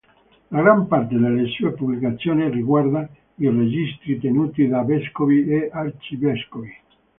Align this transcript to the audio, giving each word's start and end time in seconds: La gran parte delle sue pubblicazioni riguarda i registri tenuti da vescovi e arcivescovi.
La 0.49 0.63
gran 0.63 0.85
parte 0.87 1.15
delle 1.15 1.45
sue 1.51 1.73
pubblicazioni 1.73 2.49
riguarda 2.49 3.07
i 3.35 3.47
registri 3.51 4.19
tenuti 4.19 4.67
da 4.67 4.81
vescovi 4.81 5.45
e 5.47 5.69
arcivescovi. 5.71 6.75